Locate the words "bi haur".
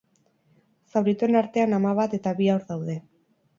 2.43-2.67